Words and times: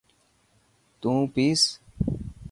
تون 1.01 1.17
پيس. 1.33 1.61